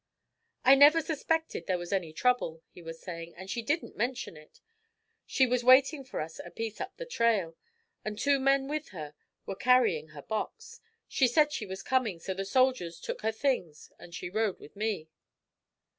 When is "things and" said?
13.31-14.15